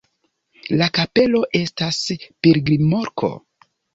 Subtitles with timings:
[0.81, 1.99] La kapelo estas
[2.47, 3.33] pilgrimloko.